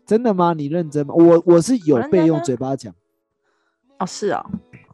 [0.04, 0.52] 真的吗？
[0.54, 1.14] 你认真吗？
[1.14, 2.92] 我我是有被用嘴巴讲
[3.98, 4.44] 哦，是哦，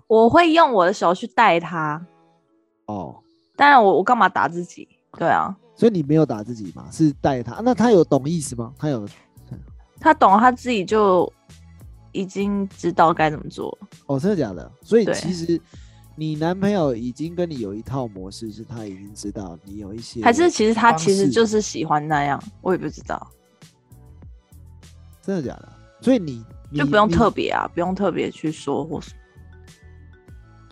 [0.07, 2.05] 我会用我的手去带他。
[2.87, 3.17] 哦，
[3.57, 4.89] 当然我，我干嘛打自己？
[5.19, 6.89] 对啊，所以你没有打自己嘛？
[6.91, 7.61] 是带他？
[7.63, 8.73] 那他有懂意思吗？
[8.79, 9.09] 他有
[10.01, 11.33] 他懂，他自己就
[12.13, 13.77] 已经知道该怎么做。
[14.07, 14.71] 哦，真的假的？
[14.83, 15.61] 所以其实
[16.17, 23.27] 你男朋友已经跟你有一套模式，是他已经知道你有一些，还是其实他其实就是喜欢那样，我也不知道，
[25.23, 25.73] 真的假的？
[26.01, 29.17] 所以你你就不用特别啊，不用特别去说或什么。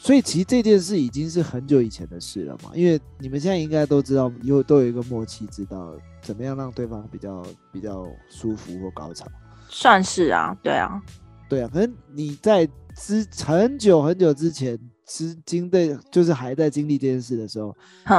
[0.03, 9.25] 所以其实这件事已经是很久以前的事了嘛，因为你们现在应该都知道，有都有一个默契，知道怎么样让对方比较比较舒服或高潮。
[9.69, 11.01] 算是啊，对啊，
[11.49, 17.73] 对啊，可能你在之很久很久之前，之经对就是还在经历这件事的时候，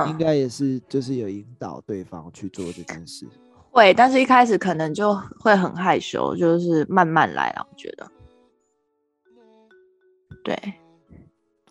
[0.08, 3.28] 应，该也是就是有引导对方去做这件事。
[3.72, 8.10] 会，但是一开始可能就会很害羞，就是慢慢来啊，我觉得。
[10.46, 10.74] 对，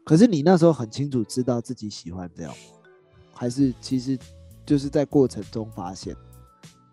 [0.04, 2.56] 可是你那时候很清楚知道自己喜欢这样吗，
[3.32, 4.18] 还是其实
[4.66, 6.14] 就是在过程中发现？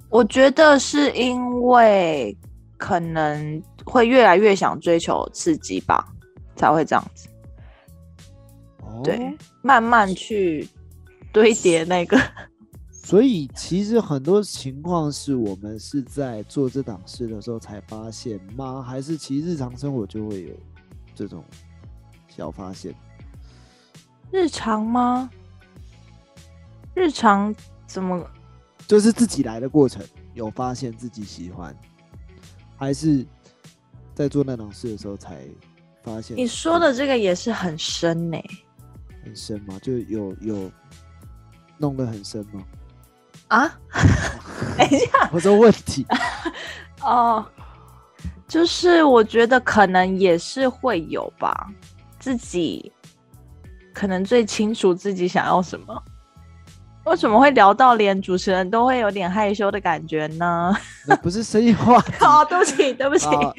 [0.10, 2.36] 我觉得是因为
[2.78, 6.08] 可能会越来越想追求刺激吧，
[6.56, 7.28] 才会这样子。
[8.82, 10.68] 哦对，慢慢去
[11.32, 12.20] 堆叠那个。
[12.92, 18.82] 所以其实很多情况是我们是在做这档事的时候才发现吗？
[18.84, 20.54] 还是其实日常生活就会有
[21.16, 21.44] 这种
[22.30, 22.94] 小发现？
[24.32, 25.30] 日常吗？
[26.94, 27.54] 日常
[27.88, 28.26] 怎么？
[28.88, 31.76] 就是自己来的过程有发现自己喜欢，
[32.78, 33.26] 还是
[34.16, 35.46] 在做那种事的时候才
[36.04, 36.36] 发现？
[36.38, 38.38] 你说的这个也是很深呢、
[39.24, 39.80] 很深吗？
[39.82, 40.72] 就有有
[41.78, 42.64] 弄得很深吗？
[43.50, 43.80] 啊？
[44.78, 46.06] 等一下我说问题，
[47.02, 47.46] 哦，
[48.48, 51.72] 就是我觉得可能也是会有吧，
[52.20, 52.92] 自己
[53.94, 56.04] 可能最清楚自己想要什么。
[57.06, 60.76] 为什么会聊到连主持人都会有点害羞的感觉呢？
[61.24, 63.26] 不是生意话题 哦，对不起，对不起。
[63.28, 63.54] 啊。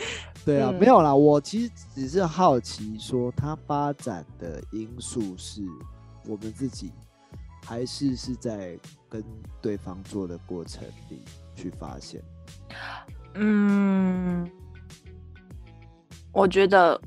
[0.44, 5.62] 对啊，嗯没有啦，我其实只是好奇，说它发展的因素是
[6.26, 6.92] 我们自己，
[7.66, 9.22] 还是是在跟
[9.60, 11.22] 对方做的过程里
[11.56, 12.22] 去发现？
[13.34, 14.48] 嗯，
[16.32, 16.98] 我觉得，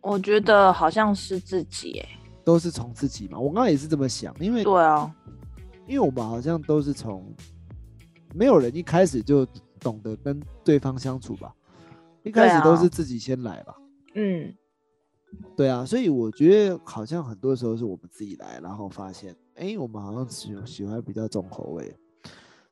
[0.00, 2.08] 我觉得好像是自己哎。
[2.44, 3.38] 都是从自己嘛。
[3.38, 5.14] 我刚刚也是这么想，因为对啊，
[5.86, 7.30] 因为我们好像都是从
[8.34, 9.46] 没有人一开始就
[9.78, 11.54] 懂得跟对方相处吧，
[12.22, 13.76] 一开始都是自己先来吧。
[14.14, 14.54] 嗯，
[15.54, 21.94] 对啊，所以我觉得好像很多时候是我们自己来，然后发现，哎，我们好像喜喜欢比较重口味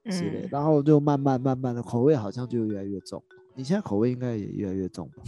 [0.07, 3.23] 之类，嗯然后就慢慢慢慢的口味好像就越来越重。
[3.55, 5.23] 你现在口味应该也越来越重吧？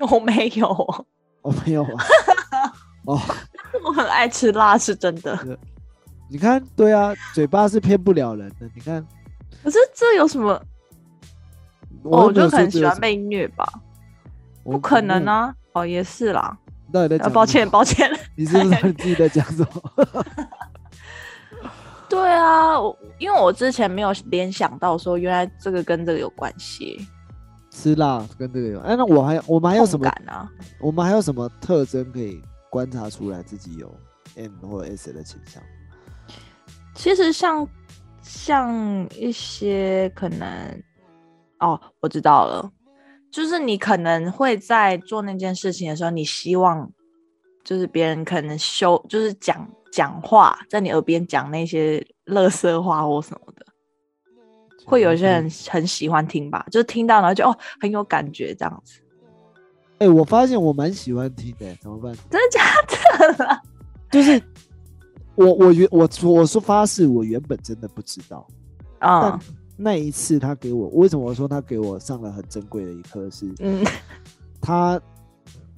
[0.10, 1.06] 我没有，
[1.42, 2.04] 哦，没有啊。
[3.06, 3.20] 哦，
[3.84, 5.58] 我很爱吃辣，是真的。
[6.28, 8.68] 你看，对啊，嘴巴是骗不了人的。
[8.74, 9.04] 你看，
[9.62, 10.60] 可是这有什么？
[12.04, 13.64] 我就可能说这有什么，喜欢被虐吧？
[14.64, 15.24] 不可能！
[15.26, 15.54] 啊！
[15.72, 16.56] 哦，也是啦。
[16.86, 17.26] 你到底在讲？
[17.26, 18.10] 啊抱歉，，抱歉。
[18.36, 20.24] 你是不是你自己在讲什么？
[22.08, 27.06] 对啊，我因为我之前没有联想到说，原来这个跟这个有关系。
[27.82, 30.24] 吃辣跟这个有，哎，那我还有我们还有什么痛？
[30.24, 30.48] 感啊？
[30.80, 32.40] 我们还有什么特征可以
[32.70, 33.92] 观察出来自己有
[34.36, 35.60] M 或 S 的倾向？
[36.94, 37.66] 其实像
[38.22, 38.72] 像
[39.18, 40.48] 一些可能，
[41.58, 42.70] 哦，我知道了，
[43.32, 46.88] 就是你可能会在做那件事情的时候，你希望
[47.64, 53.66] 就是别人可能修，就是讲讲话，在你耳边讲那些乐色话或什么的，
[54.84, 59.00] 会有些人很喜欢听吧，就是听到然后就哦很有感觉这样子，
[59.98, 62.14] 哎、我发现我蛮喜欢听的、怎么办？
[62.30, 63.62] 真的假的啦？
[64.10, 64.40] 就是
[65.34, 68.46] 我我原我我说发誓，我原本真的不知道，
[68.98, 73.84] 啊嗯那一次他给我，为什么我说他给我上了很珍贵的一课是，嗯，
[74.60, 75.00] 他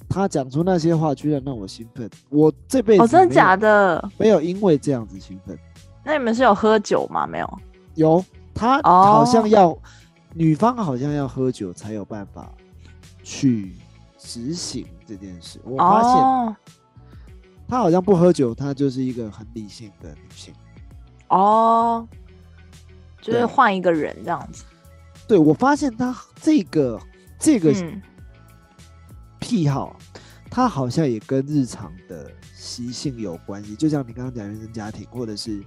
[0.09, 2.07] 他讲出那些话，居然让我兴奋。
[2.29, 4.11] 我这辈子哦，真的假的？
[4.17, 5.57] 没有因为这样子兴奋。
[6.03, 7.25] 那你们是有喝酒吗？
[7.25, 7.59] 没有。
[7.95, 8.23] 有
[8.55, 9.77] 他哦好像要、
[10.33, 12.51] 女方好像要喝酒才有办法
[13.21, 13.75] 去
[14.17, 15.59] 执行这件事。
[15.63, 16.55] 我发现哦
[17.67, 20.53] 他好像不喝酒，他就是一个很理性的女性。
[21.29, 22.07] 哦，
[23.21, 24.63] 就是换一个人这样子。
[25.27, 27.01] 对我发现他这个
[27.39, 28.01] 这个嗯，
[29.39, 29.95] 癖好，
[30.49, 33.75] 他好像也跟日常的习性有关系。
[33.75, 35.63] 就像你刚刚讲原生家庭，或者是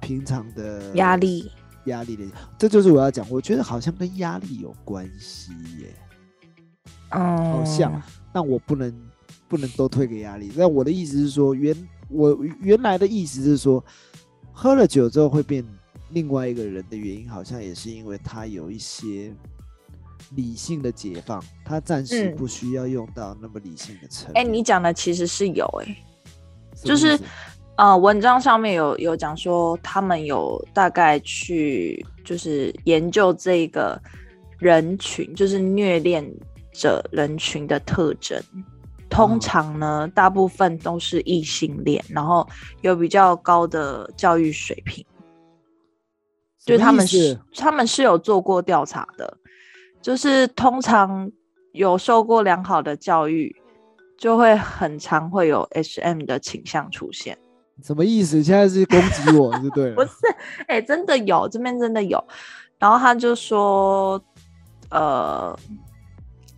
[0.00, 1.50] 平常的压力。
[1.88, 2.24] 压力的，
[2.56, 3.28] 这就是我要讲。
[3.28, 5.94] 我觉得好像跟压力有关系耶。
[7.10, 8.00] 嗯，好像
[8.32, 8.94] 但我不能
[9.48, 10.52] 不能都推给压力。
[10.54, 11.74] 那我的意思是说，原
[12.08, 13.84] 我原来的意思是说，
[14.52, 15.64] 喝了酒之后会变
[16.10, 19.32] 另外一个人的原因，好像也是因为他有一些
[20.34, 24.52] 理性的解放，他暂时嗯不需要用到那么理性的层哎、面。
[24.52, 25.96] 你讲的其实是有哎、
[26.84, 27.18] 就是
[27.78, 33.96] 呃，文章上面有有讲说，他们有大概去就是研究这个
[34.58, 36.28] 人群，就是虐恋
[36.72, 38.36] 者人群的特征。
[39.08, 42.44] 通哦常呢，大部分都是异性恋，然后
[42.80, 45.06] 有比较高的教育水平。
[46.64, 49.38] 就他们是他们是有做过调查的，
[50.02, 51.30] 就是通常
[51.70, 53.54] 有受过良好的教育，
[54.18, 57.38] 就会很常会有 H M 的倾向出现。
[57.82, 58.42] 什么意思？
[58.42, 59.94] 现在是攻击我，就对了。
[60.00, 60.10] 不是，
[60.66, 62.22] 哎、真的有，这边真的有。
[62.78, 64.22] 然后他就说，
[64.90, 65.58] 呃，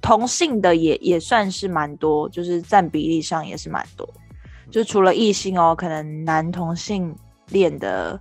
[0.00, 4.08] 同性的也也算是蛮多，就是占比例上也是蛮多。
[4.70, 7.14] 就除了异性哦，可能男同性
[7.48, 8.20] 恋的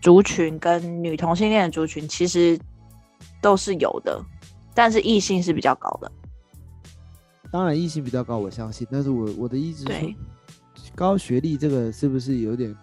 [0.00, 2.58] 族群跟女同性恋的族群其实
[3.40, 4.20] 都是有的
[4.74, 6.10] 但是异性是比较高的。
[7.50, 8.86] 当然异性比较高，我相信。
[8.90, 10.14] 但是我我的意思是
[10.98, 12.74] 高学历这个是不是有点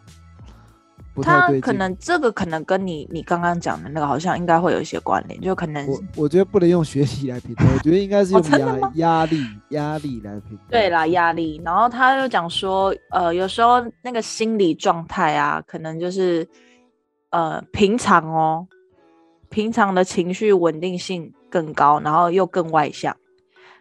[1.14, 1.60] 不太他？
[1.60, 10.70] 可能这个可能跟你你刚刚讲的那个好像应该会有一些关联，就可能我我觉得不能用学习来评断，我觉得应该是哦用压、压力压力来评断。
[10.70, 11.62] 对啦压力。
[11.66, 16.48] 然后他就讲说，呃，有时候那个心理状态啊，可能就是
[17.32, 18.66] 呃平常哦，
[19.50, 23.16] 平常的情绪稳定性更高，然后又更外向，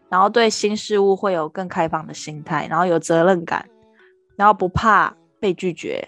[0.09, 3.68] 然后对新事物会有更开放的心态，然后有责任感，
[4.37, 6.07] 然后不怕被拒绝。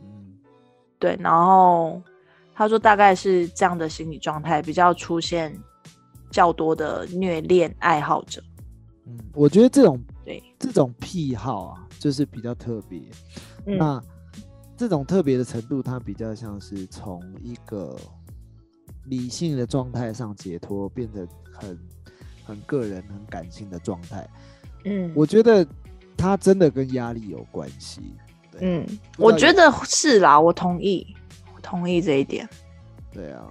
[0.00, 0.36] 嗯，
[0.98, 2.02] 对，然后
[2.54, 5.56] 他说大概是这样的心理状态比较出现
[6.30, 8.42] 较多的虐恋爱好者。
[9.06, 13.00] 嗯，我觉得这种对，这种癖好啊，就是比较特别。
[13.66, 14.02] 嗯那
[14.76, 17.96] 这种特别的程度，它比较像是从一个
[19.04, 21.78] 理性的状态上解脱，变得很
[22.44, 24.28] 很个人、很感性的状态。
[24.84, 25.66] 嗯，我觉得
[26.16, 28.00] 它真的跟压力有关系。
[28.50, 28.86] 对，嗯，
[29.18, 31.06] 我觉得是啦，我同意，
[31.54, 32.48] 我同意这一点。
[33.12, 33.42] 对啊。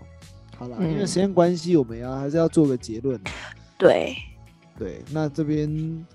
[0.57, 3.19] 好了，因为嗯时间关系，我们要还是要做个结论。
[3.77, 4.15] 对，
[4.79, 5.67] 对，那这边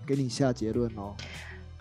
[0.07, 1.15] 给你下结论哦。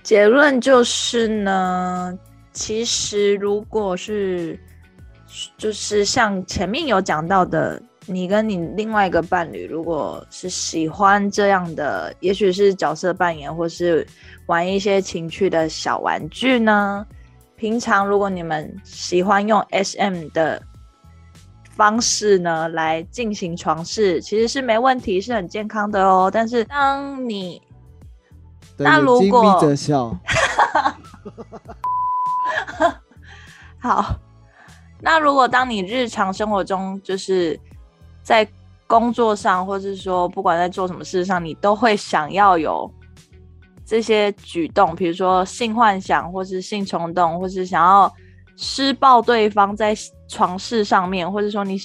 [0.03, 2.19] 结论就是呢，
[2.51, 4.59] 其实如果是
[5.57, 14.05] 就是像前面有讲到的，你跟你另外一个伴侣，如果是喜欢这样的，也许是角色扮演，或是
[14.49, 17.05] 玩一些情趣的小玩具呢，
[17.55, 20.59] 平常如果你们喜欢用 SM 的
[21.75, 26.31] 方式呢来进行床事，其实是没问题，是很健康的哦。
[26.33, 27.61] 但是当你
[28.75, 29.61] 那如果
[33.77, 34.15] 好，
[34.99, 37.59] 那如果当你日常生活中就是
[38.23, 38.49] 在
[38.87, 42.91] 工作上，或是说不管在做什么事上，你都会想要有
[43.89, 48.13] 这些举动，比如说性幻想，或是性冲动，或是想要
[48.55, 49.95] 施暴对方在
[50.27, 51.75] 床事上面，或者说你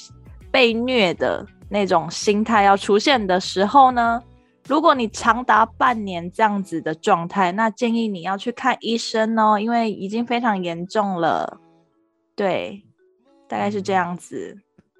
[0.50, 4.22] 被虐的那种心态要出现的时候呢？
[4.68, 11.59] 如果你长达半年这样子的状态，那建议你要去看医生哦，因为已经非常严重了。
[12.36, 12.84] 对，
[13.48, 14.59] 大概是这样子，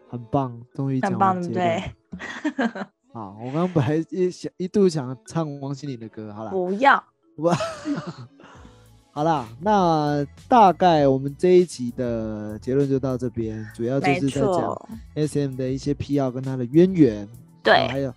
[0.09, 1.83] 很棒，终于很棒对不对？
[3.15, 7.01] 好，我刚刚本来一想一度想唱王心凌的歌，好了，不要，
[7.37, 7.55] 我
[9.13, 17.29] 好啦，那大概我们这一集的结论就到这边，主要就是在讲，S M 的一些癖好跟它的渊源，
[17.63, 18.15] 对哦还有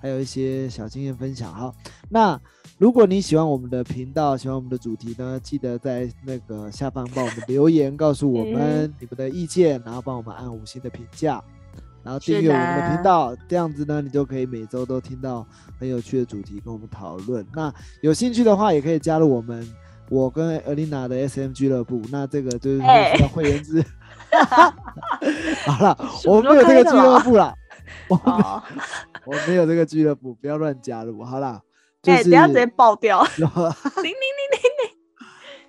[0.00, 1.54] 还有一些小经验分享。
[1.54, 1.72] 好，
[2.08, 2.36] 那
[2.76, 11.40] 如果你喜欢我们的频道，喜欢我们的主题呢，记得在那个下方帮我们留言，告诉我们嗯你们的意见，然后帮我们按五星的评价。
[12.02, 15.46] 然后订是阅我们的的频道，这样子呢，你就可以每周都听到
[15.78, 17.46] 很有趣的主题跟我们讨论。
[17.54, 19.68] 那有兴趣的话，也可以加入我们
[20.08, 22.02] 我跟 Elina 的 SM 俱乐部。
[22.10, 23.84] 那这个就是哎要会员制。
[25.66, 27.52] 好了，我们没有这个俱乐部啦，
[28.08, 28.62] 我们哦，
[29.26, 31.24] 我没有这个俱乐部，不要乱加入。
[31.24, 31.60] 好啦，
[32.00, 34.96] 就哎，是、等一下直接爆掉，铃铃铃铃，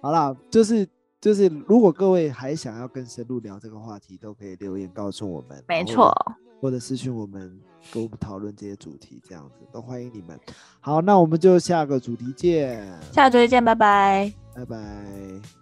[0.02, 0.88] 好啦，就是
[1.22, 5.63] 就是，如果各位还想要更深入聊这个话题，都可以留言告诉我们。
[5.67, 6.11] 没错，
[6.59, 7.55] 或者私讯我们，
[7.93, 10.39] 跟我们讨论这些主题，这样子都欢迎你们。
[10.80, 14.34] 好，那我们就下个主题见，下个主题见，拜拜。
[14.55, 15.61] 拜拜。